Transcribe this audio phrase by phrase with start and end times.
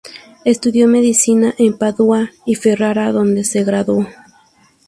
[0.45, 4.07] Estudió medicina en Padua y Ferrara donde se graduó.